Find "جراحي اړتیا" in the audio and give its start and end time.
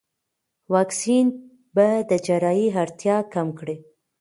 2.25-3.17